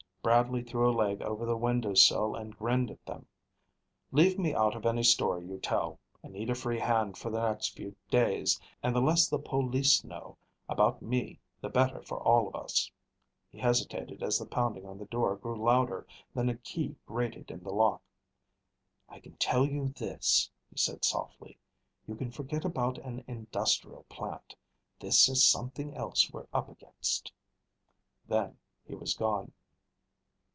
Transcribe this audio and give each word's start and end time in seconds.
Bradley 0.23 0.61
threw 0.61 0.87
a 0.87 0.93
leg 0.93 1.23
over 1.23 1.47
the 1.47 1.57
window 1.57 1.95
sill 1.95 2.35
and 2.35 2.55
grinned 2.55 2.91
at 2.91 3.03
them. 3.07 3.25
"Leave 4.11 4.37
me 4.37 4.53
out 4.53 4.75
of 4.75 4.85
any 4.85 5.01
story 5.01 5.43
you 5.43 5.57
tell. 5.57 5.99
I 6.23 6.27
need 6.27 6.51
a 6.51 6.53
free 6.53 6.77
hand 6.77 7.17
for 7.17 7.31
the 7.31 7.41
next 7.41 7.69
few 7.69 7.95
days. 8.11 8.59
And 8.83 8.95
the 8.95 9.01
less 9.01 9.27
the 9.27 9.39
police 9.39 10.03
know 10.03 10.37
about 10.69 11.01
me 11.01 11.39
the 11.59 11.69
better 11.69 12.03
for 12.03 12.19
all 12.19 12.49
of 12.49 12.55
us." 12.55 12.91
He 13.49 13.57
hesitated 13.57 14.21
as 14.21 14.37
the 14.37 14.45
pounding 14.45 14.85
on 14.85 14.99
the 14.99 15.05
door 15.07 15.35
grew 15.37 15.55
louder, 15.59 16.05
then 16.35 16.49
a 16.49 16.55
key 16.57 16.97
grated 17.07 17.49
in 17.49 17.63
the 17.63 17.73
lock. 17.73 18.03
"I 19.09 19.19
can 19.19 19.37
tell 19.37 19.65
you 19.65 19.87
this," 19.89 20.51
he 20.69 20.77
said 20.77 21.03
softly. 21.03 21.57
"You 22.05 22.13
can 22.13 22.29
forget 22.29 22.63
about 22.63 22.99
an 22.99 23.23
industrial 23.27 24.03
plant. 24.03 24.55
This 24.99 25.27
is 25.27 25.43
something 25.43 25.95
else 25.97 26.29
we're 26.31 26.45
up 26.53 26.69
against." 26.69 27.31
Then 28.27 28.59
he 28.85 28.93
was 28.93 29.15
gone. 29.15 29.53